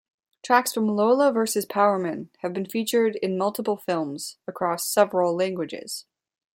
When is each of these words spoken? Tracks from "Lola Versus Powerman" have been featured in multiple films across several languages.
Tracks 0.41 0.73
from 0.73 0.87
"Lola 0.87 1.31
Versus 1.31 1.63
Powerman" 1.67 2.29
have 2.39 2.53
been 2.53 2.65
featured 2.65 3.17
in 3.17 3.37
multiple 3.37 3.77
films 3.77 4.39
across 4.47 4.89
several 4.91 5.35
languages. 5.35 6.07